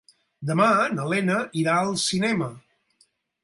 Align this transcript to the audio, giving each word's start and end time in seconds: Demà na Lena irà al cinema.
Demà 0.51 0.69
na 0.95 1.05
Lena 1.11 1.37
irà 1.65 1.77
al 1.83 1.95
cinema. 2.07 2.49